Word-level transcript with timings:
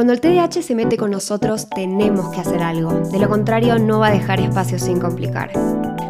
Cuando 0.00 0.14
el 0.14 0.22
TDAH 0.22 0.62
se 0.62 0.74
mete 0.74 0.96
con 0.96 1.10
nosotros, 1.10 1.68
tenemos 1.68 2.32
que 2.32 2.40
hacer 2.40 2.62
algo. 2.62 2.90
De 3.10 3.18
lo 3.18 3.28
contrario, 3.28 3.78
no 3.78 3.98
va 3.98 4.06
a 4.06 4.12
dejar 4.12 4.40
espacio 4.40 4.78
sin 4.78 4.98
complicar. 4.98 5.52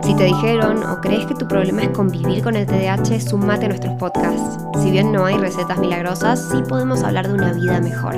Si 0.04 0.14
te 0.14 0.26
dijeron 0.26 0.84
o 0.84 1.00
crees 1.00 1.26
que 1.26 1.34
tu 1.34 1.48
problema 1.48 1.82
es 1.82 1.88
convivir 1.88 2.40
con 2.40 2.54
el 2.54 2.66
TDAH, 2.66 3.18
sumate 3.18 3.64
a 3.64 3.70
nuestros 3.70 3.98
podcasts. 3.98 4.64
Si 4.80 4.92
bien 4.92 5.10
no 5.10 5.24
hay 5.24 5.38
recetas 5.38 5.76
milagrosas, 5.80 6.50
sí 6.52 6.58
podemos 6.68 7.02
hablar 7.02 7.26
de 7.26 7.34
una 7.34 7.52
vida 7.52 7.80
mejor. 7.80 8.14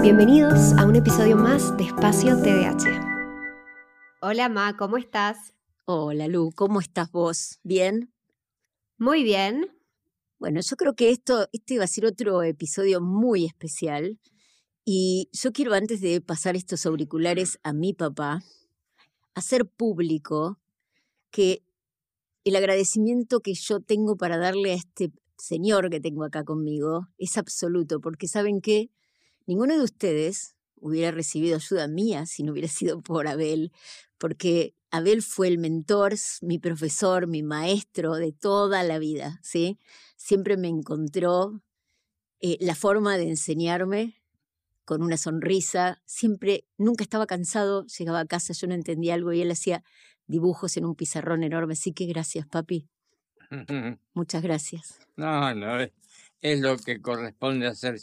Bienvenidos 0.00 0.72
a 0.78 0.86
un 0.86 0.96
episodio 0.96 1.36
más 1.36 1.76
de 1.76 1.84
Espacio 1.84 2.34
TDAH. 2.40 2.86
Hola 4.22 4.48
Ma, 4.48 4.78
¿cómo 4.78 4.96
estás? 4.96 5.36
Hola 5.84 6.26
Lu, 6.26 6.52
¿cómo 6.54 6.80
estás 6.80 7.12
vos? 7.12 7.60
¿Bien? 7.62 8.14
Muy 8.96 9.24
bien. 9.24 9.66
Bueno, 10.38 10.62
yo 10.62 10.74
creo 10.76 10.94
que 10.94 11.10
esto, 11.10 11.48
este 11.52 11.76
va 11.76 11.84
a 11.84 11.86
ser 11.86 12.06
otro 12.06 12.42
episodio 12.42 13.02
muy 13.02 13.44
especial 13.44 14.18
y 14.88 15.28
yo 15.32 15.52
quiero, 15.52 15.74
antes 15.74 16.00
de 16.00 16.20
pasar 16.20 16.54
estos 16.54 16.86
auriculares 16.86 17.58
a 17.64 17.72
mi 17.72 17.92
papá, 17.92 18.44
hacer 19.34 19.66
público 19.66 20.60
que 21.32 21.64
el 22.44 22.54
agradecimiento 22.54 23.40
que 23.40 23.54
yo 23.54 23.80
tengo 23.80 24.16
para 24.16 24.38
darle 24.38 24.70
a 24.70 24.76
este 24.76 25.10
señor 25.36 25.90
que 25.90 25.98
tengo 25.98 26.22
acá 26.22 26.44
conmigo 26.44 27.08
es 27.18 27.36
absoluto, 27.36 28.00
porque 28.00 28.28
saben 28.28 28.60
que 28.60 28.92
ninguno 29.44 29.76
de 29.76 29.82
ustedes 29.82 30.54
hubiera 30.76 31.10
recibido 31.10 31.56
ayuda 31.56 31.88
mía 31.88 32.24
si 32.24 32.44
no 32.44 32.52
hubiera 32.52 32.68
sido 32.68 33.02
por 33.02 33.26
Abel, 33.26 33.72
porque 34.18 34.76
Abel 34.92 35.20
fue 35.20 35.48
el 35.48 35.58
mentor, 35.58 36.14
mi 36.42 36.60
profesor, 36.60 37.26
mi 37.26 37.42
maestro 37.42 38.14
de 38.14 38.30
toda 38.30 38.84
la 38.84 39.00
vida, 39.00 39.40
¿sí? 39.42 39.80
Siempre 40.16 40.56
me 40.56 40.68
encontró 40.68 41.60
eh, 42.38 42.56
la 42.60 42.76
forma 42.76 43.18
de 43.18 43.30
enseñarme 43.30 44.22
con 44.86 45.02
una 45.02 45.18
sonrisa, 45.18 46.00
siempre, 46.06 46.64
nunca 46.78 47.02
estaba 47.02 47.26
cansado, 47.26 47.84
llegaba 47.86 48.20
a 48.20 48.26
casa, 48.26 48.54
yo 48.54 48.68
no 48.68 48.74
entendía 48.74 49.14
algo 49.14 49.32
y 49.32 49.42
él 49.42 49.50
hacía 49.50 49.82
dibujos 50.26 50.76
en 50.76 50.84
un 50.84 50.94
pizarrón 50.94 51.42
enorme, 51.42 51.74
así 51.74 51.92
que 51.92 52.06
gracias, 52.06 52.46
papi. 52.46 52.88
Muchas 54.14 54.42
gracias. 54.42 55.00
No, 55.16 55.52
no, 55.54 55.80
es, 56.40 56.60
lo 56.60 56.78
que 56.78 57.02
corresponde 57.02 57.66
hacer, 57.66 57.96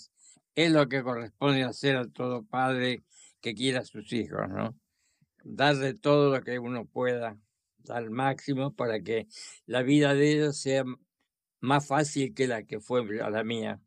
es 0.56 0.72
lo 0.72 0.90
que 0.90 1.02
corresponde 1.04 1.64
hacer 1.64 1.96
a 1.96 2.06
todo 2.06 2.44
padre 2.44 3.04
que 3.40 3.56
quiera 3.56 3.80
a 3.80 3.86
sus 3.86 4.12
hijos, 4.12 4.50
¿no? 4.50 4.78
Darle 5.46 5.94
todo 5.94 6.36
lo 6.36 6.44
que 6.44 6.60
uno 6.60 6.86
pueda, 6.86 7.38
al 7.90 8.12
máximo 8.12 8.74
para 8.74 9.02
que 9.02 9.28
la 9.66 9.84
vida 9.84 10.14
de 10.14 10.34
ellos 10.34 10.58
sea 10.58 10.84
más 11.62 11.88
fácil 11.88 12.34
que 12.34 12.48
la 12.48 12.64
que 12.64 12.82
fue 12.82 13.06
la 13.06 13.44
mía. 13.46 13.80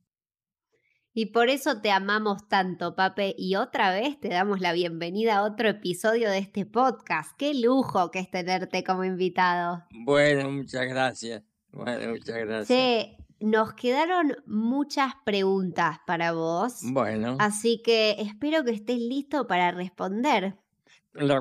Y 1.18 1.24
por 1.24 1.48
eso 1.48 1.80
te 1.80 1.90
amamos 1.90 2.46
tanto, 2.46 2.94
Pape, 2.94 3.34
y 3.38 3.54
otra 3.54 3.90
vez 3.90 4.20
te 4.20 4.28
damos 4.28 4.60
la 4.60 4.74
bienvenida 4.74 5.38
a 5.38 5.44
otro 5.44 5.66
episodio 5.70 6.28
de 6.28 6.36
este 6.36 6.66
podcast. 6.66 7.34
Qué 7.38 7.54
lujo 7.54 8.10
que 8.10 8.18
es 8.18 8.30
tenerte 8.30 8.84
como 8.84 9.02
invitado. 9.02 9.82
Bueno, 10.04 10.50
muchas 10.50 10.86
gracias. 10.86 11.42
Bueno, 11.72 12.10
muchas 12.10 12.36
gracias. 12.36 12.66
Sí, 12.66 13.16
nos 13.40 13.72
quedaron 13.72 14.36
muchas 14.44 15.14
preguntas 15.24 16.00
para 16.06 16.32
vos. 16.32 16.80
Bueno. 16.82 17.38
Así 17.40 17.80
que 17.82 18.16
espero 18.18 18.62
que 18.62 18.72
estés 18.72 18.98
listo 18.98 19.46
para 19.46 19.70
responder. 19.70 20.58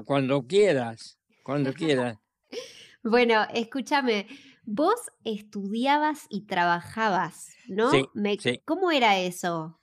Cuando 0.05 0.47
quieras, 0.47 1.19
cuando 1.43 1.73
quieras. 1.73 2.17
bueno, 3.03 3.45
escúchame. 3.53 4.25
Vos 4.65 4.99
estudiabas 5.23 6.25
y 6.29 6.41
trabajabas, 6.41 7.49
¿no? 7.67 7.91
Sí, 7.91 8.61
¿Cómo 8.65 8.91
era 8.91 9.19
eso? 9.19 9.79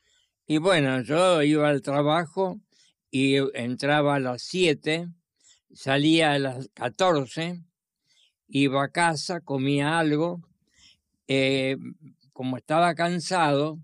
Y 0.47 0.59
bueno, 0.59 1.03
yo 1.03 1.43
iba 1.43 1.69
al 1.69 1.83
trabajo 1.83 2.61
y 3.11 3.37
entraba 3.55 4.17
a 4.17 4.21
las 4.21 4.43
7, 4.43 5.09
salía 5.73 6.33
a 6.33 6.39
las 6.39 6.69
14, 6.75 7.65
iba 8.49 8.85
a 8.85 8.89
casa, 8.89 9.41
comía 9.41 9.99
algo. 9.99 10.41
Eh, 11.29 11.77
como 12.33 12.57
estaba 12.57 12.95
cansado, 12.95 13.79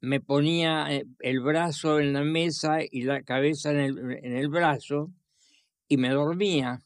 me 0.00 0.20
ponía 0.20 0.86
eh, 0.94 1.04
el 1.18 1.40
brazo 1.40 1.98
en 1.98 2.12
la 2.12 2.22
mesa 2.22 2.78
y 2.88 3.02
la 3.02 3.22
cabeza 3.22 3.72
en 3.72 3.80
el, 3.80 3.98
en 4.22 4.36
el 4.36 4.48
brazo 4.48 5.12
y 5.88 5.96
me 5.96 6.10
dormía 6.10 6.80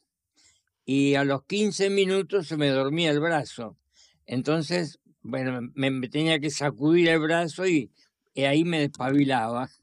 y 0.85 1.15
a 1.15 1.25
los 1.25 1.45
15 1.45 1.91
minutos 1.91 2.49
se 2.49 2.57
me 2.57 2.69
dormía 2.69 3.11
el 3.11 3.21
brazo. 3.21 3.77
Entonces, 4.27 5.01
bueno, 5.23 5.71
me, 5.75 6.09
tenía 6.09 6.41
que 6.41 6.51
sacudir 6.51 7.09
el 7.09 7.21
brazo 7.21 7.67
y, 7.67 7.93
ahí 8.37 8.65
me 8.65 8.81
despabilaba. 8.81 9.69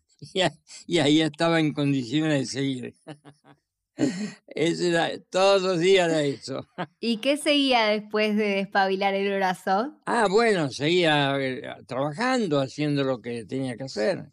Y, 0.86 0.98
ahí 1.00 1.22
estaba 1.22 1.62
en 1.62 1.72
condiciones 1.72 2.40
de 2.40 2.46
seguir. 2.46 2.96
Eso 4.48 4.84
era, 4.84 5.10
todos 5.30 5.62
los 5.62 5.80
días 5.80 6.10
era 6.10 6.24
eso. 6.24 6.68
¿Y 7.00 7.18
qué 7.18 7.38
seguía 7.38 7.88
después 7.88 8.36
de 8.36 8.56
despabilar 8.56 9.14
el 9.14 9.34
brazo? 9.36 10.00
Ah, 10.06 10.28
bueno, 10.30 10.70
seguía 10.70 11.36
eh, 11.40 11.62
trabajando, 11.86 12.60
haciendo 12.60 13.04
lo 13.04 13.22
que 13.22 13.46
tenía 13.46 13.76
que 13.76 13.84
hacer. 13.84 14.32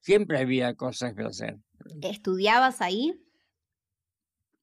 Siempre 0.00 0.38
había 0.38 0.74
cosas 0.74 1.14
que 1.14 1.22
hacer. 1.22 1.58
¿Estudiabas 2.02 2.80
ahí? 2.80 3.27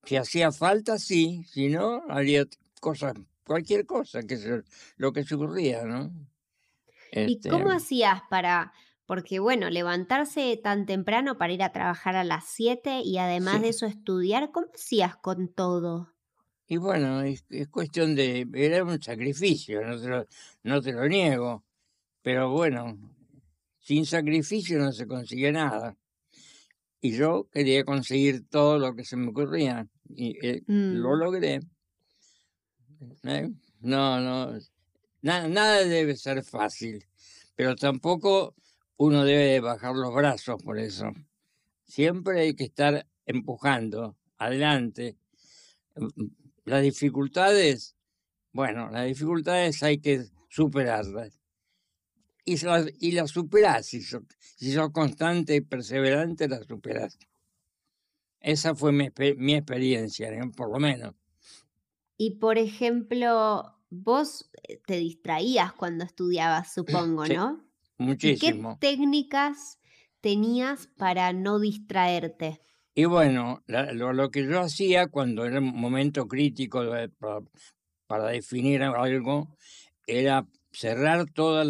Si 0.06 0.16
hacía 0.16 0.52
falta, 0.52 0.98
sí, 1.00 1.44
si 1.52 1.70
no, 1.70 2.04
haría 2.10 2.46
cosas, 2.80 3.14
cualquier 3.46 3.86
cosa, 3.86 4.22
que 4.22 4.36
es 4.36 4.48
lo 4.98 5.12
que 5.14 5.24
se 5.24 5.36
ocurría, 5.36 5.84
¿no? 5.84 6.12
¿Y 7.12 7.40
cómo 7.42 7.72
este 7.72 7.78
hacías 7.78 8.22
para, 8.30 8.74
porque 9.06 9.40
bueno, 9.40 9.70
levantarse 9.70 10.60
tan 10.62 10.86
temprano 10.86 11.38
para 11.38 11.54
ir 11.54 11.64
a 11.64 11.72
trabajar 11.72 12.16
a 12.16 12.24
las 12.24 12.46
7 12.48 13.02
y 13.04 13.18
además 13.18 13.62
de 13.62 13.70
eso 13.70 13.86
estudiar, 13.86 14.52
¿cómo 14.52 14.68
hacías 14.74 15.16
con 15.16 15.48
todo? 15.48 16.14
Y 16.68 16.78
bueno, 16.78 17.22
es, 17.22 17.46
cuestión 17.70 18.16
de, 18.16 18.48
era 18.54 18.84
un 18.84 19.02
sacrificio, 19.02 19.82
no 19.86 20.00
te, 20.00 20.08
lo, 20.08 20.26
no 20.64 20.82
te 20.82 20.92
lo 20.94 21.08
niego, 21.08 21.64
pero 22.22 22.50
bueno, 22.50 22.98
sin 23.80 24.06
sacrificio 24.06 24.80
no 24.80 24.92
se 24.92 25.06
consigue 25.06 25.52
nada. 25.52 25.96
Y 27.02 27.12
yo 27.12 27.48
quería 27.52 27.84
conseguir 27.84 28.48
todo 28.48 28.80
lo 28.80 28.96
que 28.96 29.04
se 29.04 29.16
me 29.16 29.30
ocurría 29.30 29.88
y 30.10 30.38
eh, 30.46 30.64
lo 30.68 31.16
mm. 31.16 31.20
logré. 31.20 31.60
¿Eh? 33.24 33.50
No, 33.82 34.20
no, 34.20 34.58
nada 35.22 35.84
debe 35.84 36.16
ser 36.16 36.44
fácil, 36.44 37.06
pero 37.56 37.76
tampoco 37.76 38.56
uno 38.98 39.24
debe 39.24 39.60
bajar 39.60 39.96
los 39.96 40.14
brazos 40.14 40.62
por 40.64 40.80
eso. 40.80 41.12
Siempre 41.84 42.42
hay 42.42 42.56
que 42.56 42.64
estar 42.66 43.06
empujando 43.26 44.16
adelante. 44.38 45.18
Mm, 45.96 46.06
mm, 46.06 46.32
las 46.66 46.82
dificultades, 46.82 47.96
bueno, 48.52 48.90
las 48.90 49.06
dificultades 49.06 49.84
hay 49.84 50.00
que 50.00 50.26
superarlas. 50.50 51.40
Y, 52.46 52.58
las, 52.58 52.86
y 53.00 53.12
las 53.12 53.32
superás, 53.32 53.88
si 53.88 54.02
sos, 54.02 54.22
si 54.38 54.72
sos 54.72 54.92
constante 54.92 55.56
y 55.56 55.62
perseverante, 55.62 56.48
las 56.48 56.66
superás. 56.66 57.18
Esa 58.40 58.76
fue 58.76 58.92
mi, 58.92 59.06
experiencia, 59.56 60.30
por 60.56 60.72
lo 60.72 60.80
menos. 60.80 61.16
Y 62.18 62.36
por 62.36 62.60
ejemplo, 62.60 63.76
vos 63.90 64.52
eh, 64.64 64.80
te 64.86 64.98
distraías 64.98 65.74
cuando 65.74 66.04
estudiabas, 66.04 66.72
supongo, 66.74 67.26
¿no? 67.26 67.66
Muchísimo. 67.98 68.78
¿Qué 68.80 68.88
técnicas 68.88 69.80
tenías 70.22 70.88
para 70.96 71.34
no 71.34 71.60
distraerte? 71.60 72.62
Y 72.94 73.06
bueno, 73.06 73.64
lo, 73.68 74.32
que 74.32 74.46
yo 74.46 74.62
hacía 74.62 75.08
cuando 75.08 75.44
era 75.44 75.60
un 75.60 75.76
momento 75.76 76.28
crítico 76.28 76.82
para, 78.08 78.28
definir 78.28 78.84
algo 78.84 79.58
era 80.08 80.48
cerrar 80.76 81.26
todas 81.32 81.66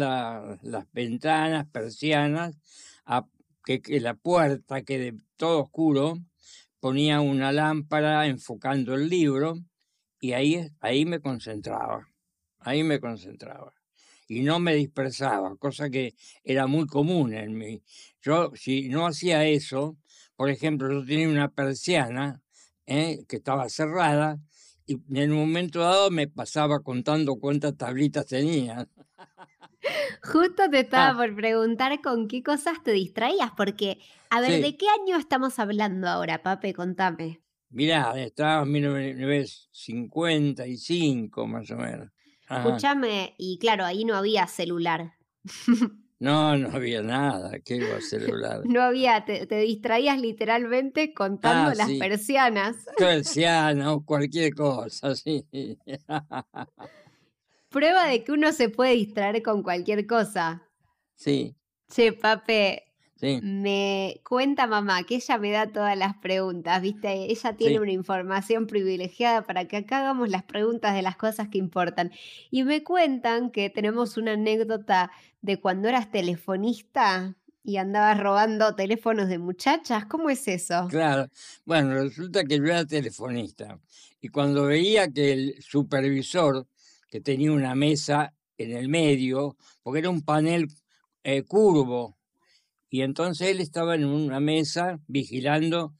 las 0.62 0.92
ventanas, 0.92 1.66
persianas, 1.70 2.56
a, 3.04 3.26
que, 3.64 3.80
que, 3.80 4.00
la 4.00 4.14
puerta 4.14 4.82
quede 4.82 5.14
todo 5.36 5.60
oscuro 5.60 6.18
ponía 6.80 7.20
una 7.20 7.50
lámpara 7.52 8.26
enfocando 8.26 8.94
el 8.94 9.08
libro 9.08 9.58
y 10.20 10.32
ahí, 10.32 10.70
ahí 10.80 11.04
me 11.04 11.20
concentraba, 11.20 12.08
ahí 12.60 12.82
me 12.84 13.00
concentraba. 13.00 13.72
Y 14.28 14.40
no 14.42 14.58
me 14.58 14.74
dispersaba, 14.74 15.56
cosa 15.56 15.90
que 15.90 16.14
era 16.42 16.66
muy 16.66 16.86
común 16.86 17.32
en 17.34 17.56
mí. 17.56 17.82
Yo, 18.22 18.52
si 18.54 18.88
no 18.88 19.06
hacía 19.06 19.44
eso, 19.46 19.96
por 20.36 20.50
ejemplo, 20.50 20.92
yo 20.92 21.04
tenía 21.04 21.28
una 21.28 21.48
persiana 21.48 22.40
¿eh? 22.86 23.24
que 23.28 23.36
estaba 23.36 23.68
cerrada 23.68 24.38
y 24.86 24.98
en 25.18 25.32
un 25.32 25.40
momento 25.40 25.80
dado 25.80 26.10
me 26.10 26.28
pasaba 26.28 26.80
contando 26.80 27.36
cuántas 27.36 27.76
tablitas 27.76 28.26
tenía. 28.26 28.88
Justo 30.22 30.70
te 30.70 30.80
estaba 30.80 31.10
ah. 31.10 31.16
por 31.16 31.34
preguntar 31.34 32.00
con 32.00 32.28
qué 32.28 32.42
cosas 32.42 32.82
te 32.82 32.92
distraías, 32.92 33.50
porque, 33.56 33.98
a 34.30 34.40
ver, 34.40 34.62
¿de 34.62 34.76
qué 34.76 34.86
año 34.88 35.16
estamos 35.16 35.58
hablando 35.58 36.08
ahora, 36.08 36.42
Pape? 36.42 36.72
Contame. 36.74 37.40
Mirá, 37.70 38.12
estaba 38.20 38.62
en 38.62 38.72
1955 38.72 41.46
más 41.46 41.70
o 41.70 41.76
menos. 41.76 42.10
Escúchame, 42.48 43.34
y 43.38 43.58
claro, 43.58 43.84
ahí 43.84 44.04
no 44.04 44.14
había 44.14 44.46
celular. 44.46 45.14
No, 46.18 46.56
no 46.56 46.70
había 46.74 47.02
nada. 47.02 47.58
¿Qué 47.60 47.76
iba 47.76 47.96
a 47.96 48.00
celular? 48.00 48.62
No 48.64 48.80
había, 48.82 49.24
te, 49.26 49.46
distraías 49.46 50.18
literalmente 50.20 51.12
contando 51.12 51.72
Ah, 51.72 51.74
las 51.74 51.88
sí. 51.88 51.98
persianas. 51.98 52.76
Persiana 52.96 53.92
o 53.92 54.04
cualquier 54.04 54.54
cosa, 54.54 55.14
sí. 55.14 55.44
Prueba 57.68 58.06
de 58.06 58.24
que 58.24 58.32
uno 58.32 58.52
se 58.52 58.68
puede 58.70 58.92
distraer 58.94 59.42
con 59.42 59.62
cualquier 59.62 60.06
cosa. 60.06 60.62
Sí, 61.14 61.54
Che, 61.90 62.12
pape, 62.12 62.84
sí. 63.16 63.38
me 63.42 64.20
cuenta 64.28 64.66
mamá 64.66 65.02
que 65.04 65.16
ella 65.16 65.38
me 65.38 65.50
da 65.50 65.66
todas 65.70 65.96
las 65.96 66.16
preguntas, 66.16 66.80
¿viste? 66.82 67.30
Ella 67.30 67.56
tiene 67.56 67.74
Sí. 67.76 67.78
una 67.80 67.92
información 67.92 68.66
privilegiada 68.66 69.42
para 69.42 69.66
que 69.68 69.76
acá 69.78 69.98
hagamos 69.98 70.28
las 70.30 70.42
preguntas 70.44 70.94
de 70.94 71.02
las 71.02 71.16
cosas 71.16 71.48
que 71.48 71.58
importan. 71.58 72.10
Y 72.50 72.64
me 72.64 72.82
cuentan 72.82 73.50
que 73.50 73.68
tenemos 73.70 74.16
una 74.16 74.32
anécdota 74.32 75.10
de 75.46 75.60
cuando 75.60 75.88
eras 75.88 76.10
telefonista 76.10 77.36
y 77.62 77.76
andabas 77.76 78.18
robando 78.18 78.74
teléfonos 78.74 79.28
de 79.28 79.38
muchachas. 79.38 80.04
¿Cómo 80.06 80.28
es 80.28 80.48
eso? 80.48 80.88
Claro. 80.88 81.28
Bueno, 81.64 81.94
resulta 81.94 82.42
que 82.42 82.58
yo 82.58 82.64
era 82.64 82.84
telefonista 82.84 83.78
y 84.20 84.28
cuando 84.28 84.64
veía 84.64 85.08
que 85.08 85.32
el 85.32 85.62
supervisor, 85.62 86.66
que 87.08 87.20
tenía 87.20 87.52
una 87.52 87.76
mesa 87.76 88.34
en 88.58 88.72
el 88.72 88.88
medio, 88.88 89.56
porque 89.84 90.00
era 90.00 90.10
un 90.10 90.22
panel 90.22 90.66
eh, 91.22 91.44
curvo, 91.44 92.18
y 92.90 93.02
entonces 93.02 93.48
él 93.48 93.60
estaba 93.60 93.94
en 93.94 94.04
una 94.04 94.40
mesa 94.40 94.98
vigilando 95.06 95.94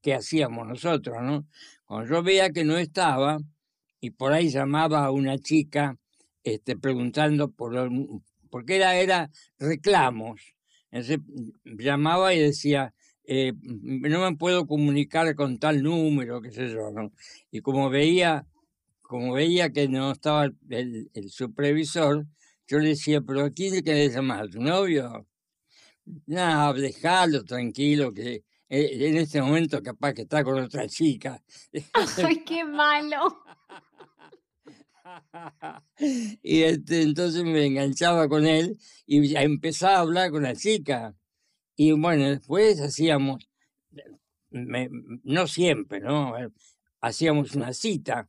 qué 0.00 0.14
hacíamos 0.14 0.66
nosotros, 0.66 1.18
¿no? 1.20 1.46
Cuando 1.84 2.08
yo 2.08 2.22
veía 2.22 2.50
que 2.50 2.64
no 2.64 2.78
estaba, 2.78 3.38
y 4.00 4.10
por 4.10 4.32
ahí 4.32 4.48
llamaba 4.48 5.04
a 5.04 5.10
una 5.10 5.36
chica 5.38 5.98
este, 6.42 6.76
preguntando 6.76 7.50
por, 7.50 7.74
un- 7.74 8.22
porque 8.50 8.76
era, 8.76 8.96
era 8.96 9.30
reclamos. 9.58 10.54
Entonces 10.90 11.18
llamaba 11.64 12.34
y 12.34 12.40
decía, 12.40 12.94
eh, 13.24 13.52
no 13.62 14.30
me 14.30 14.36
puedo 14.36 14.66
comunicar 14.66 15.34
con 15.34 15.58
tal 15.58 15.82
número, 15.82 16.40
qué 16.40 16.52
sé 16.52 16.68
yo, 16.70 16.90
¿no? 16.90 17.12
Y 17.50 17.60
como 17.60 17.90
veía, 17.90 18.46
como 19.02 19.32
veía 19.32 19.70
que 19.70 19.88
no 19.88 20.12
estaba 20.12 20.44
el, 20.70 21.10
supervisor, 21.28 22.26
yo 22.68 22.78
le 22.78 22.90
decía, 22.90 23.20
pero 23.20 23.44
¿a 23.44 23.50
quién 23.50 23.74
le 23.74 23.82
querés 23.82 24.14
llamar? 24.14 24.44
¿A 24.44 24.48
tu 24.48 24.60
novio? 24.60 25.26
No, 26.26 26.72
dejalo 26.74 27.44
tranquilo, 27.44 28.12
que 28.14 28.44
eh, 28.68 29.08
en 29.08 29.16
este 29.16 29.42
momento 29.42 29.82
capaz 29.82 30.14
que 30.14 30.22
está 30.22 30.44
con 30.44 30.58
otra 30.58 30.88
chica. 30.88 31.42
¡Ay, 32.24 32.44
qué 32.44 32.64
malo! 32.64 33.42
y 36.42 36.62
este, 36.62 37.02
entonces 37.02 37.44
me 37.44 37.64
enganchaba 37.66 38.28
con 38.28 38.46
él 38.46 38.78
y 39.06 39.36
empezaba 39.36 39.96
a 39.96 40.00
hablar 40.00 40.30
con 40.30 40.42
la 40.42 40.54
chica. 40.54 41.14
Y 41.76 41.92
bueno, 41.92 42.28
después 42.28 42.80
hacíamos, 42.80 43.48
me- 44.50 44.88
no 45.24 45.46
siempre, 45.46 46.00
¿no? 46.00 46.34
Hacíamos 47.00 47.54
una 47.54 47.72
cita. 47.72 48.28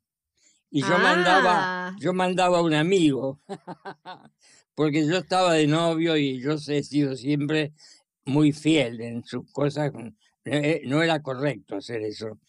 Y 0.69 0.81
yo 0.81 0.97
mandaba, 0.99 1.87
Ah. 1.87 1.95
yo 1.99 2.13
mandaba 2.13 2.59
a 2.59 2.61
un 2.61 2.73
amigo, 2.73 3.39
porque 4.75 5.07
yo 5.07 5.17
estaba 5.17 5.53
de 5.53 5.65
novio 5.67 6.17
y 6.17 6.41
yo 6.41 6.55
he 6.67 6.83
sido 6.83 7.15
siempre 7.15 7.73
muy 8.25 8.51
fiel 8.51 8.99
en 9.01 9.23
sus 9.23 9.49
cosas. 9.53 9.91
Eh, 10.47 10.81
No 10.85 11.01
era 11.03 11.21
correcto 11.21 11.75
hacer 11.77 12.01
eso. 12.03 12.39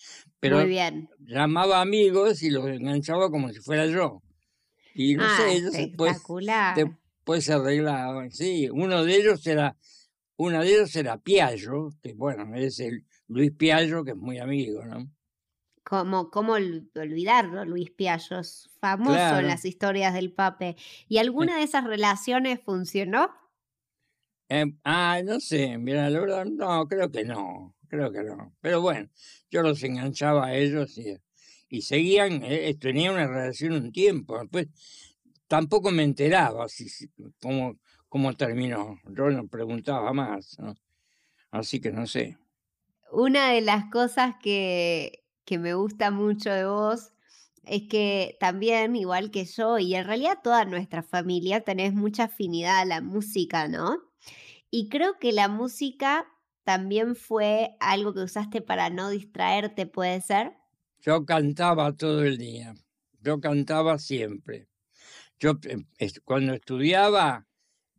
Pero 0.41 0.59
Muy 0.59 0.69
bien. 0.69 1.09
llamaba 1.21 1.81
amigos 1.81 2.43
y 2.43 2.51
los 2.51 2.67
enganchaba 2.69 3.31
como 3.31 3.51
si 3.53 3.61
fuera 3.61 3.87
yo. 3.87 4.23
Y 4.95 5.17
no 5.17 5.25
ah, 5.25 5.29
sé, 5.29 5.53
ellos 5.57 5.77
después, 5.77 6.13
espectacular. 6.13 6.77
después 6.77 7.45
se 7.45 7.53
arreglaban. 7.55 8.31
Sí, 8.33 8.69
uno 8.71 9.05
de 9.05 9.17
ellos 9.17 9.47
era, 9.47 9.77
uno 10.37 10.61
de 10.63 10.69
ellos 10.71 10.95
era 10.97 11.19
Piallo, 11.19 11.91
que 12.03 12.15
bueno, 12.15 12.55
es 12.57 12.81
el 12.81 13.07
Luis 13.29 13.53
Piallo, 13.53 14.05
que 14.05 14.13
es 14.13 14.17
muy 14.17 14.39
amigo, 14.39 14.85
¿no? 14.87 15.11
¿Cómo, 15.85 16.31
cómo 16.31 16.53
ol- 16.55 16.91
olvidarlo, 16.95 17.65
Luis 17.65 17.91
Piallo? 17.91 18.39
Es 18.41 18.71
famoso 18.81 19.15
Claro. 19.15 19.39
en 19.39 19.47
las 19.49 19.65
historias 19.65 20.13
del 20.15 20.33
Pape. 20.33 20.77
¿Y 21.09 21.19
alguna 21.19 21.57
de 21.57 21.65
esas 21.65 21.85
relaciones 21.85 22.61
funcionó? 22.63 23.31
Eh, 24.51 24.65
ah, 24.85 25.21
no 25.25 25.41
sé, 25.41 25.77
mira, 25.79 26.09
la 26.11 26.21
verdad, 26.21 26.47
no, 26.47 26.87
creo 26.89 27.11
que 27.11 27.25
no, 27.25 27.75
creo 27.89 28.13
que 28.13 28.23
no. 28.25 28.57
Pero 28.61 28.81
bueno, 28.81 29.09
yo 29.51 29.63
los 29.63 29.83
enganchaba 29.83 30.47
a 30.49 30.55
ellos 30.57 30.97
y, 30.99 31.17
y 31.69 31.83
seguían, 31.83 32.43
eh, 32.45 32.75
tenían 32.79 33.15
una 33.15 33.27
relación 33.29 33.73
un 33.75 33.93
tiempo. 33.93 34.39
Después 34.41 34.69
tampoco 35.49 35.91
me 35.91 36.05
enteraba 36.05 36.69
si, 36.69 36.89
si- 36.89 37.11
cómo, 38.09 38.35
terminó. 38.37 38.99
Yo 39.11 39.31
no 39.31 39.49
preguntaba 39.49 40.13
más. 40.13 40.57
Así 41.51 41.81
que 41.81 41.93
no 41.93 42.07
sé. 42.07 42.39
Una 43.11 43.51
de 43.53 43.61
las 43.61 43.91
cosas 43.91 44.35
que, 44.43 45.25
que 45.45 45.59
me 45.59 45.75
gusta 45.75 46.11
mucho 46.11 46.51
de 46.51 46.67
vos 46.67 47.13
es 47.65 47.83
que 47.89 48.37
también, 48.41 48.97
igual 48.97 49.31
que 49.31 49.45
yo, 49.45 49.79
y 49.79 49.95
en 49.95 50.07
realidad 50.07 50.39
toda 50.43 50.65
nuestra 50.65 51.03
familia, 51.03 51.63
tenés 51.65 51.93
mucha 51.95 52.25
afinidad 52.25 52.79
a 52.81 52.85
la 52.85 53.01
música, 53.01 53.69
¿no? 53.69 53.99
Y 54.71 54.89
creo 54.91 55.19
que 55.21 55.33
la 55.33 55.49
música 55.49 56.27
también 56.69 57.17
fue 57.17 57.79
algo 57.81 58.13
que 58.13 58.21
usaste 58.21 58.61
para 58.61 58.91
no 58.91 59.09
distraerte, 59.09 59.87
¿puede 59.87 60.21
ser? 60.21 60.53
Yo 61.01 61.25
cantaba 61.25 61.97
todo 61.97 62.25
el 62.25 62.37
día, 62.37 62.75
yo 63.23 63.41
cantaba 63.41 63.99
siempre. 63.99 64.69
Yo 65.41 65.53
eh, 65.63 66.11
cuando 66.25 66.53
estudiaba, 66.53 67.47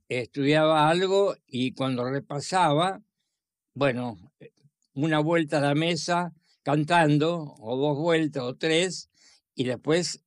estudiaba 0.08 0.88
algo 0.88 1.36
y 1.48 1.72
cuando 1.72 2.08
repasaba, 2.08 3.02
bueno, 3.74 4.20
eh, 4.40 4.52
una 4.94 5.18
vuelta 5.20 5.58
a 5.58 5.62
la 5.62 5.74
mesa 5.74 6.36
cantando, 6.62 7.56
o 7.60 7.76
dos 7.76 7.98
vueltas 7.98 8.44
o 8.44 8.56
tres, 8.56 9.10
y 9.56 9.64
después 9.64 10.24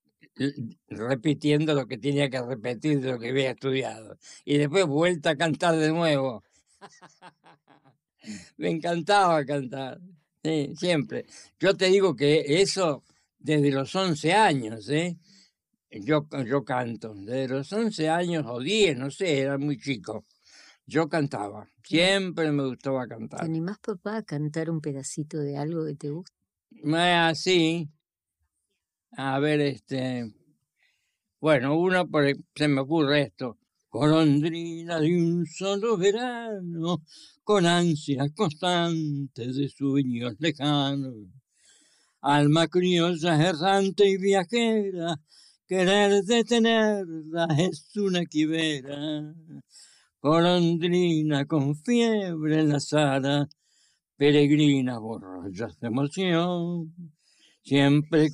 repitiendo 0.88 1.74
lo 1.74 1.86
que 1.86 1.96
tenía 1.96 2.28
que 2.28 2.42
repetir 2.42 3.00
de 3.02 3.12
lo 3.12 3.20
que 3.20 3.28
había 3.28 3.52
estudiado. 3.52 4.18
Y 4.44 4.58
después 4.58 4.84
vuelta 4.84 5.30
a 5.30 5.36
cantar 5.36 5.76
de 5.76 5.92
nuevo. 5.92 6.42
Me 8.56 8.70
encantaba 8.70 9.44
cantar. 9.44 10.00
Sí, 10.42 10.72
siempre. 10.76 11.26
Yo 11.60 11.76
te 11.76 11.86
digo 11.86 12.16
que 12.16 12.44
eso 12.60 13.04
desde 13.38 13.70
los 13.70 13.94
11 13.94 14.32
años, 14.32 14.88
¿eh? 14.88 15.16
Yo, 15.90 16.26
yo 16.46 16.64
canto. 16.64 17.14
Desde 17.14 17.48
los 17.48 17.72
11 17.72 18.08
años 18.08 18.44
o 18.48 18.58
10, 18.60 18.96
no 18.96 19.10
sé, 19.10 19.40
era 19.40 19.58
muy 19.58 19.78
chico. 19.78 20.24
Yo 20.86 21.08
cantaba. 21.08 21.68
Siempre 21.84 22.50
me 22.50 22.64
gustaba 22.64 23.04
¿Te 23.04 23.08
cantar. 23.10 23.44
animás, 23.44 23.78
papá, 23.78 24.18
a 24.18 24.22
cantar 24.22 24.70
un 24.70 24.80
pedacito 24.80 25.38
de 25.38 25.56
algo 25.56 25.84
que 25.86 25.94
te 25.94 26.10
gusta? 26.10 26.32
Así. 27.28 27.88
A 29.16 29.38
ver, 29.38 29.60
este. 29.60 30.32
Bueno, 31.40 31.76
uno 31.76 32.08
por, 32.08 32.24
se 32.54 32.68
me 32.68 32.80
ocurre 32.80 33.22
esto. 33.22 33.58
Golondrina 33.90 34.98
de 35.00 35.14
un 35.14 35.44
solo 35.46 35.98
verano, 35.98 37.02
con 37.44 37.66
ansias 37.66 38.30
constantes 38.34 39.56
de 39.56 39.68
sueños 39.68 40.34
lejanos. 40.38 41.14
Alma 42.20 42.68
criolla, 42.68 43.34
errante 43.48 44.08
y 44.08 44.16
viajera, 44.16 45.20
querer 45.66 46.22
detenerla 46.22 47.46
es 47.58 47.96
una 47.96 48.24
quimera. 48.26 49.34
Golondrina 50.20 51.46
con 51.46 51.74
fiebre 51.76 52.60
en 52.60 52.68
las 52.68 52.92
alas, 52.92 53.48
peregrina 54.16 54.98
borrachas 54.98 55.80
de 55.80 55.88
emoción. 55.88 56.94
Siempre 57.64 58.28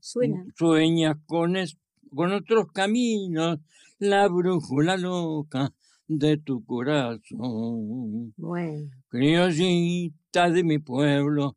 Suena. 0.00 0.44
sueñas 0.56 1.16
con, 1.26 1.56
es- 1.56 1.78
con 2.14 2.32
otros 2.32 2.66
caminos, 2.72 3.58
la 3.98 4.28
brújula 4.28 4.96
loca 4.98 5.72
de 6.10 6.38
tu 6.38 6.64
corazón. 6.64 8.34
Bueno, 8.36 8.90
Criollita 9.08 10.50
de 10.50 10.64
mi 10.64 10.78
pueblo, 10.80 11.56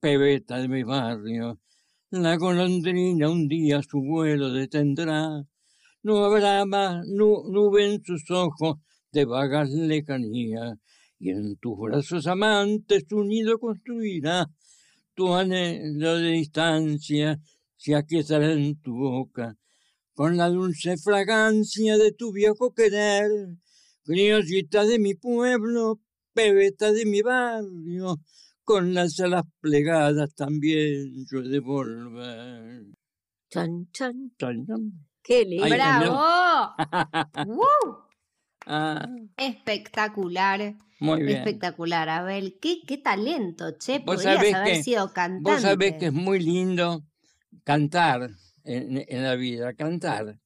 pebeta 0.00 0.58
de 0.58 0.66
mi 0.66 0.82
barrio, 0.82 1.60
la 2.10 2.36
golondrina 2.36 3.30
un 3.30 3.46
día 3.46 3.80
su 3.82 4.00
vuelo 4.00 4.50
detendrá. 4.52 5.44
No 6.02 6.24
habrá 6.24 6.64
más 6.66 7.06
nu- 7.06 7.44
nube 7.48 7.94
en 7.94 8.02
sus 8.02 8.28
ojos 8.30 8.78
de 9.12 9.24
vagas 9.24 9.70
lejanías, 9.70 10.78
y 11.20 11.30
en 11.30 11.56
tus 11.58 11.78
brazos 11.78 12.26
amantes 12.26 13.04
su 13.08 13.22
nido 13.22 13.60
construirá. 13.60 14.46
Tu 15.14 15.32
anhelo 15.32 16.16
de 16.16 16.30
distancia 16.32 17.38
se 17.76 17.94
aquietará 17.94 18.50
en 18.52 18.74
tu 18.80 18.94
boca, 18.96 19.56
con 20.14 20.36
la 20.36 20.48
dulce 20.48 20.96
fragancia 20.96 21.96
de 21.98 22.10
tu 22.10 22.32
viejo 22.32 22.74
querer. 22.74 23.30
Criollita 24.04 24.84
de 24.84 24.98
mi 24.98 25.14
pueblo, 25.14 26.00
pebeta 26.34 26.92
de 26.92 27.04
mi 27.06 27.22
barrio, 27.22 28.18
con 28.64 28.94
las 28.94 29.18
alas 29.20 29.44
plegadas 29.60 30.34
también 30.34 31.24
yo 31.30 31.38
he 31.40 31.48
de 31.48 31.60
volver. 31.60 32.84
chan, 33.48 33.88
chan. 33.92 34.32
Chan, 34.38 34.66
chan. 34.66 34.92
¡Qué 35.22 35.44
lindo! 35.44 35.64
Ay, 35.64 35.72
¡Bravo! 35.72 36.74
¡Woo! 37.46 37.98
Ah, 38.66 39.08
Espectacular. 39.36 40.74
muy 41.00 41.22
bien. 41.22 41.38
Espectacular, 41.38 42.08
Abel. 42.08 42.58
Qué, 42.60 42.80
qué 42.86 42.98
talento, 42.98 43.72
che. 43.78 44.00
Podrías 44.00 44.38
haber 44.38 44.64
que- 44.64 44.82
sido 44.82 45.12
cantante. 45.12 45.50
Vos 45.50 45.60
sabés 45.62 45.94
que 45.98 46.06
es 46.06 46.12
muy 46.12 46.40
lindo 46.40 47.04
cantar 47.64 48.30
en, 48.64 49.04
en 49.06 49.22
la 49.22 49.34
vida, 49.36 49.74
cantar. 49.74 50.38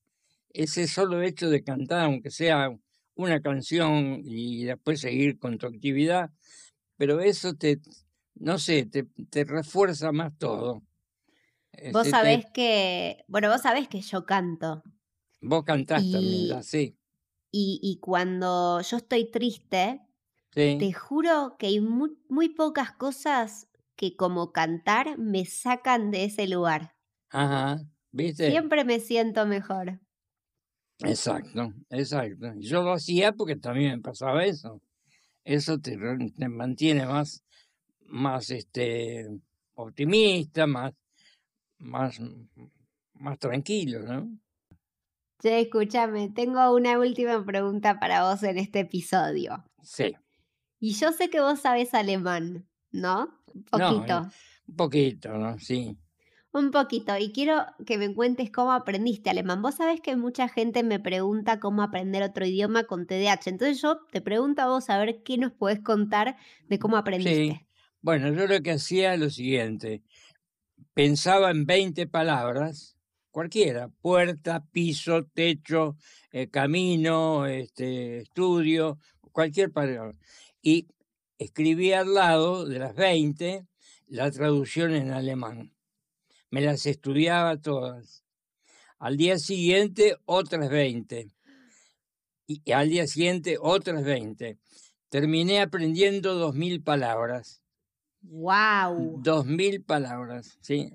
Ese 0.51 0.87
solo 0.89 1.23
hecho 1.23 1.49
de 1.51 1.63
cantar, 1.63 2.01
aunque 2.05 2.31
sea 2.31 2.71
una 3.17 3.41
canción 3.43 4.23
y 4.25 4.65
después 4.65 5.01
seguir 5.01 5.39
con 5.39 5.59
tu 5.59 5.67
actividad, 5.69 6.31
pero 6.97 7.21
eso 7.21 7.55
te, 7.55 7.81
no 8.37 8.59
sé, 8.59 8.87
te, 8.87 9.05
te 9.31 9.45
refuerza 9.45 10.13
más 10.13 10.37
todo. 10.39 10.85
Vos 11.89 12.07
Este, 12.07 12.17
te- 12.17 12.17
sabés 12.17 12.47
que, 12.53 13.25
bueno, 13.29 13.49
vos 13.51 13.63
sabés 13.63 13.89
que 13.89 14.01
yo 14.01 14.25
canto. 14.27 14.83
vos 15.41 15.65
cantás 15.65 16.07
y- 16.11 16.11
también, 16.11 16.63
sí. 16.63 16.99
Y, 17.53 17.81
y 17.83 18.01
cuando 18.01 18.81
yo 18.83 18.97
estoy 18.99 19.31
triste, 19.31 20.03
sí. 20.55 20.79
te 20.79 20.93
juro 20.93 21.57
que 21.59 21.69
hay 21.69 21.81
muy, 21.81 22.19
muy 22.29 22.51
pocas 22.51 22.93
cosas 22.93 23.69
que 23.97 24.17
como 24.17 24.53
cantar 24.53 25.19
me 25.19 25.47
sacan 25.47 26.11
de 26.13 26.25
ese 26.27 26.49
lugar. 26.49 26.97
Ajá, 27.31 27.79
¿viste? 28.11 28.49
Siempre 28.49 28.85
me 28.85 28.99
siento 29.01 29.47
mejor. 29.47 30.01
Exacto, 31.01 31.73
exacto. 31.91 32.53
Y 32.59 32.67
Yo 32.67 32.83
lo 32.83 32.93
hacía 32.93 33.33
porque 33.33 33.57
también 33.57 33.97
me 33.97 34.01
pasaba 34.03 34.45
eso. 34.45 34.81
Eso 35.45 35.79
te, 35.79 35.97
mantiene 36.49 37.07
más, 37.07 37.45
más 38.07 38.51
este, 38.51 39.29
optimista, 39.75 40.67
más, 40.67 40.93
más, 41.79 42.19
más 43.15 43.39
tranquilo, 43.39 44.01
¿no? 44.03 44.29
Che, 45.41 45.61
escúchame, 45.61 46.31
tengo 46.31 46.75
una 46.75 46.99
última 46.99 47.45
pregunta 47.45 48.01
para 48.01 48.25
vos 48.29 48.43
en 48.43 48.59
este 48.59 48.81
episodio. 48.81 49.65
Sí, 49.83 50.15
Y 50.81 50.95
yo 50.95 51.13
sé 51.13 51.29
que 51.31 51.41
vos 51.41 51.61
sabés 51.61 51.95
alemán, 51.95 52.67
¿no? 52.91 53.29
Un 53.55 53.65
No, 53.79 53.95
poquito. 53.95 54.31
un 54.67 54.77
poquito, 54.77 55.29
¿no? 55.37 55.59
Sí. 55.59 55.97
Un 56.57 56.71
poquito. 56.71 57.19
Y 57.19 57.33
quiero 57.33 57.67
que 57.85 57.99
me 57.99 58.15
cuentes 58.15 58.51
cómo 58.51 58.73
aprendiste 58.73 59.29
alemán. 59.29 59.61
Vos 59.61 59.75
sabés 59.75 60.01
que 60.01 60.17
mucha 60.17 60.49
gente 60.49 60.83
me 60.83 60.99
pregunta 60.99 61.61
cómo 61.61 61.83
aprender 61.83 62.23
otro 62.23 62.47
idioma 62.47 62.85
con 62.85 63.07
TDAH. 63.07 63.51
Entonces 63.51 63.83
yo 63.83 63.99
te 64.11 64.23
pregunto 64.23 64.63
a 64.63 64.69
vos 64.69 64.89
a 64.89 64.97
ver 64.97 65.23
qué 65.23 65.37
nos 65.37 65.53
podés 65.53 65.81
contar 65.81 66.39
de 66.67 66.79
cómo 66.79 66.97
aprendiste. 66.97 67.67
Bueno, 68.01 68.33
yo 68.33 68.47
lo 68.47 68.63
que 68.63 68.71
hacía 68.71 69.13
es 69.13 69.21
lo 69.21 69.29
siguiente. 69.29 70.03
Pensaba 70.95 71.51
en 71.51 71.67
20 71.67 72.07
palabras, 72.07 72.97
cualquiera, 73.31 73.91
puerta, 74.01 74.65
piso, 74.73 75.27
techo, 75.27 75.99
eh, 76.33 76.49
camino, 76.49 77.45
este, 77.45 78.21
estudio, 78.21 78.99
cualquier 79.31 79.73
palabra. 79.73 80.17
Y 80.63 80.89
escribía 81.37 82.01
al 82.01 82.15
lado 82.15 82.65
de 82.65 82.79
las 82.79 82.95
20 82.95 83.67
la 84.07 84.31
traducción 84.31 84.95
en 84.95 85.11
alemán. 85.11 85.76
Me 86.51 86.61
las 86.61 86.87
estudiaba 86.87 87.57
todas. 87.61 88.25
Al 88.99 89.17
día 89.17 89.39
siguiente, 89.39 90.17
otras 90.25 90.71
20. 90.71 91.29
Y 92.47 92.63
y 92.65 92.73
al 92.73 92.89
día 92.89 93.07
siguiente, 93.07 93.57
otras 93.61 94.05
20. 94.05 94.59
Terminé 95.09 95.61
aprendiendo 95.61 96.39
2.000 96.53 96.83
palabras. 96.83 97.63
¡Wow! 98.29 99.21
Dos 99.23 99.47
mil 99.47 99.83
palabras, 99.83 100.59
sí. 100.61 100.91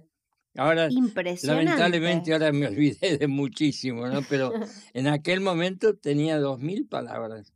Ahora, 0.55 0.87
Impresionante. 0.89 1.63
lamentablemente, 1.65 2.33
ahora 2.33 2.51
me 2.51 2.67
olvidé 2.67 3.17
de 3.17 3.27
muchísimo, 3.27 4.07
¿no? 4.07 4.21
Pero 4.29 4.51
en 4.93 5.07
aquel 5.07 5.39
momento 5.39 5.95
tenía 5.95 6.37
dos 6.39 6.59
mil 6.59 6.87
palabras. 6.87 7.53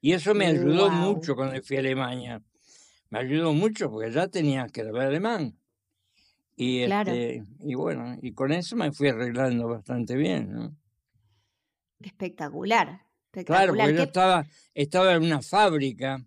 Y 0.00 0.12
eso 0.12 0.34
me 0.34 0.46
ayudó 0.46 0.86
Guau. 0.88 0.92
mucho 1.14 1.36
cuando 1.36 1.62
fui 1.62 1.76
a 1.76 1.80
Alemania. 1.80 2.42
Me 3.10 3.20
ayudó 3.20 3.52
mucho 3.52 3.90
porque 3.90 4.10
ya 4.10 4.28
tenía 4.28 4.66
que 4.66 4.80
hablar 4.80 5.08
alemán. 5.08 5.56
Y, 6.62 6.84
Claro. 6.84 7.10
este, 7.12 7.42
y 7.60 7.74
bueno, 7.74 8.18
y 8.20 8.32
con 8.32 8.52
eso 8.52 8.76
me 8.76 8.92
fui 8.92 9.08
arreglando 9.08 9.66
bastante 9.66 10.14
bien, 10.14 10.52
¿no? 10.52 10.76
Espectacular. 12.00 12.86
Claro, 12.86 13.02
Espectacular. 13.32 13.68
porque 13.68 13.92
yo 13.92 13.96
¿Qué- 13.96 14.02
estaba, 14.02 14.46
estaba 14.74 15.14
en 15.14 15.22
una 15.22 15.40
fábrica 15.40 16.22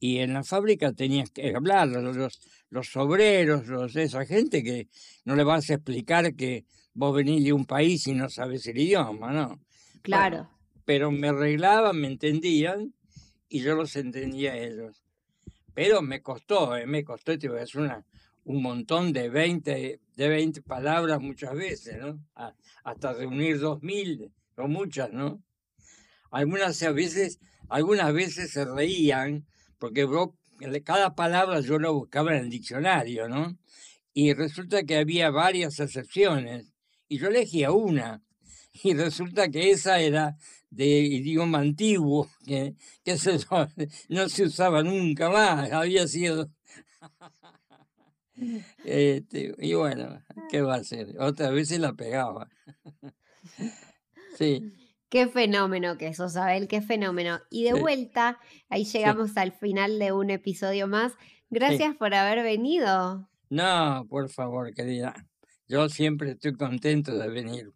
y 0.00 0.18
en 0.18 0.32
la 0.32 0.44
fábrica 0.44 0.92
tenías 0.92 1.30
que 1.30 1.54
hablar, 1.54 1.88
los, 1.88 2.40
los, 2.70 2.96
obreros, 2.96 3.66
los, 3.66 3.94
esa 3.96 4.24
gente 4.24 4.62
que 4.62 4.88
no 5.26 5.36
le 5.36 5.44
vas 5.44 5.68
a 5.68 5.74
explicar 5.74 6.34
que 6.34 6.64
vos 6.94 7.14
venís 7.14 7.44
de 7.44 7.52
un 7.52 7.66
país 7.66 8.06
y 8.06 8.14
no 8.14 8.30
sabes 8.30 8.66
el 8.68 8.78
idioma, 8.78 9.30
¿no? 9.30 9.60
Claro. 10.00 10.48
Pero 10.86 11.10
me 11.10 11.28
arreglaban, 11.28 12.00
me 12.00 12.06
entendían 12.08 12.94
y 13.48 13.60
yo 13.60 13.74
los 13.74 13.94
entendía 13.96 14.52
a 14.52 14.56
ellos. 14.58 15.02
Pero 15.74 16.00
me 16.00 16.22
costó, 16.22 16.74
¿eh? 16.76 16.86
me 16.86 17.04
costó, 17.04 17.38
te 17.38 17.48
voy 17.48 17.58
a 17.58 17.60
decir 17.60 17.82
una, 17.82 18.06
un 18.46 18.62
montón 18.62 19.12
de 19.12 19.28
20, 19.28 20.00
de 20.16 20.28
20 20.28 20.62
palabras 20.62 21.20
muchas 21.20 21.52
veces, 21.54 21.96
hasta 22.84 23.12
reunir 23.12 23.58
2000, 23.58 24.32
o 24.56 24.68
muchas, 24.68 25.12
¿no? 25.12 25.42
Algunas 26.30 26.80
veces, 26.94 27.40
algunas 27.68 28.12
veces 28.12 28.52
se 28.52 28.64
reían, 28.64 29.46
porque 29.78 30.06
cada 30.84 31.14
palabra 31.16 31.60
yo 31.60 31.78
lo 31.78 31.92
buscaba 31.92 32.36
en 32.36 32.44
el 32.44 32.50
diccionario, 32.50 33.28
¿no? 33.28 33.58
Y 34.12 34.32
resulta 34.32 34.84
que 34.84 34.96
había 34.96 35.30
varias 35.30 35.80
excepciones, 35.80 36.72
y 37.08 37.18
yo 37.18 37.26
elegía 37.28 37.72
una, 37.72 38.22
y 38.84 38.94
resulta 38.94 39.50
que 39.50 39.72
esa 39.72 40.00
era 40.00 40.36
de 40.70 40.86
idioma 40.86 41.58
antiguo, 41.58 42.30
que, 42.46 42.76
que 43.04 43.16
no 44.08 44.28
se 44.28 44.44
usaba 44.44 44.84
nunca 44.84 45.30
más, 45.30 45.72
había 45.72 46.06
sido... 46.06 46.48
Este, 48.84 49.54
y 49.58 49.74
bueno, 49.74 50.22
¿qué 50.50 50.60
va 50.62 50.74
a 50.74 50.78
hacer? 50.78 51.16
Otras 51.18 51.52
veces 51.52 51.80
la 51.80 51.92
pegaba. 51.94 52.48
Sí. 54.36 54.72
Qué 55.08 55.28
fenómeno 55.28 55.96
que 55.96 56.12
sos, 56.12 56.36
Abel, 56.36 56.68
qué 56.68 56.82
fenómeno. 56.82 57.40
Y 57.48 57.64
de 57.64 57.72
Sí. 57.74 57.80
vuelta, 57.80 58.38
ahí 58.68 58.84
llegamos 58.84 59.36
al 59.36 59.52
final 59.52 59.98
de 59.98 60.12
un 60.12 60.30
episodio 60.30 60.88
más. 60.88 61.12
Gracias 61.48 61.94
por 61.96 62.12
haber 62.12 62.42
venido. 62.42 63.30
No, 63.48 64.04
por 64.10 64.28
favor, 64.28 64.74
querida. 64.74 65.14
Yo 65.68 65.88
siempre 65.88 66.32
estoy 66.32 66.54
contento 66.54 67.16
de 67.16 67.28
venir. 67.30 67.72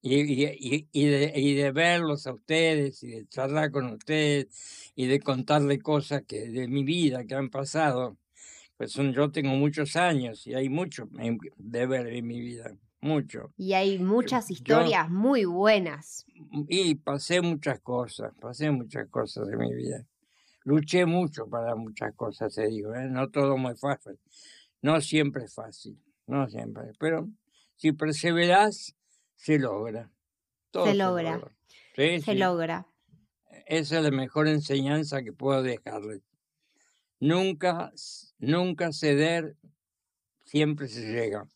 Y, 0.00 0.16
y, 0.20 0.44
y- 0.58 0.88
y 0.92 1.06
de, 1.06 1.32
y 1.36 1.54
de 1.54 1.70
verlos 1.72 2.26
a 2.26 2.34
ustedes 2.34 3.02
y 3.02 3.08
de 3.08 3.26
charlar 3.28 3.70
con 3.70 3.86
ustedes 3.92 4.92
y 4.96 5.06
de 5.06 5.20
contarle 5.20 5.78
cosas 5.78 6.22
que 6.26 6.48
de 6.48 6.68
mi 6.68 6.84
vida 6.84 7.24
que 7.26 7.34
han 7.34 7.48
pasado. 7.50 8.18
Pues 8.76 8.92
son, 8.92 9.12
yo 9.12 9.30
tengo 9.30 9.50
muchos 9.54 9.94
años 9.96 10.46
y 10.46 10.54
hay 10.54 10.68
mucho 10.68 11.08
de 11.56 11.86
ver 11.86 12.08
en 12.08 12.26
mi 12.26 12.40
vida, 12.40 12.76
mucho. 13.00 13.52
Y 13.56 13.74
hay 13.74 13.98
muchas 13.98 14.48
yo- 14.48 14.54
historias 14.54 15.08
muy 15.10 15.44
buenas. 15.44 16.26
Y 16.68 16.96
pasé 16.96 17.40
muchas 17.40 17.80
cosas, 17.80 18.32
pasé 18.40 18.70
muchas 18.70 19.08
cosas 19.08 19.48
en 19.48 19.58
mi 19.58 19.72
vida. 19.74 20.04
Luché 20.64 21.06
mucho 21.06 21.46
para 21.46 21.76
muchas 21.76 22.14
cosas, 22.14 22.54
te 22.54 22.66
digo, 22.66 22.94
¿eh? 22.94 23.08
no 23.08 23.28
todo 23.30 23.56
muy 23.56 23.76
fácil. 23.76 24.18
No 24.82 25.00
siempre 25.00 25.44
es 25.44 25.54
fácil, 25.54 25.98
no 26.26 26.48
siempre. 26.48 26.92
Pero 26.98 27.28
si 27.76 27.92
perseveras, 27.92 28.94
se 29.36 29.58
logra. 29.58 30.10
Todo 30.70 30.86
Se 30.86 30.94
logra. 30.94 31.38
Sí, 31.94 32.20
Se 32.20 32.32
sí. 32.32 32.34
logra. 32.38 32.86
Esa 33.66 33.98
es 33.98 34.02
la 34.04 34.10
mejor 34.10 34.48
enseñanza 34.48 35.22
que 35.22 35.32
puedo 35.32 35.62
dejarles. 35.62 36.22
Nunca, 37.24 37.90
nunca 38.38 38.92
ceder, 38.92 39.56
siempre 40.44 40.88
se 40.88 41.10
llega. 41.10 41.48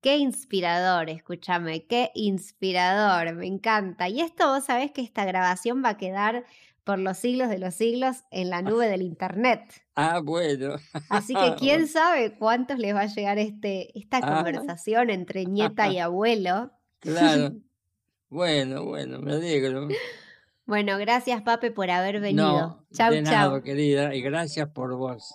Qué 0.00 0.16
inspirador, 0.16 1.10
escúchame, 1.10 1.86
qué 1.86 2.10
inspirador, 2.14 3.34
me 3.34 3.46
encanta. 3.46 4.08
Y 4.08 4.22
esto 4.22 4.46
vos 4.48 4.64
sabés 4.64 4.92
que 4.92 5.02
esta 5.02 5.26
grabación 5.26 5.82
va 5.84 5.90
a 5.90 5.96
quedar 5.98 6.46
por 6.84 6.98
los 6.98 7.18
siglos 7.18 7.50
de 7.50 7.58
los 7.58 7.74
siglos 7.74 8.24
en 8.30 8.48
la 8.48 8.62
nube 8.62 8.88
del 8.88 9.02
internet. 9.02 9.60
Ah, 9.96 10.20
bueno. 10.24 10.74
Así 11.08 11.34
que 11.34 11.54
quién 11.58 11.86
sabe 11.86 12.36
cuántos 12.36 12.78
les 12.78 12.94
va 12.94 13.02
a 13.02 13.06
llegar 13.06 13.38
este, 13.38 13.96
esta 13.96 14.18
Ah. 14.22 14.36
conversación 14.36 15.10
entre 15.10 15.44
nieta 15.46 15.86
y 15.88 15.98
abuelo. 15.98 16.72
Claro. 16.98 17.52
Bueno, 18.30 18.84
bueno, 18.86 19.20
me 19.20 19.34
alegro. 19.34 19.86
Bueno, 20.66 20.96
gracias 20.98 21.42
Pape 21.42 21.70
por 21.70 21.90
haber 21.90 22.20
venido. 22.20 22.46
No, 22.46 22.86
chau, 22.92 23.12
de 23.12 23.22
chau. 23.22 23.62
querida, 23.62 24.14
y 24.14 24.22
gracias 24.22 24.68
por 24.68 24.94
vos. 24.96 25.34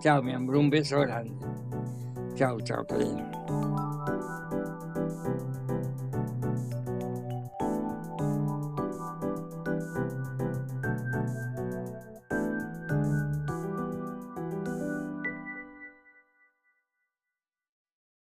Chao, 0.00 0.22
mi 0.22 0.32
amor, 0.32 0.56
un 0.56 0.70
beso 0.70 1.00
grande. 1.00 1.44
Chao, 2.36 2.60
chao, 2.60 2.86
querida. 2.86 3.30